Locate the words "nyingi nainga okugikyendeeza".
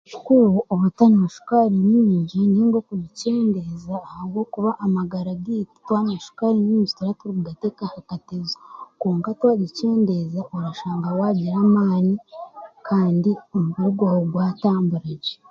1.91-3.95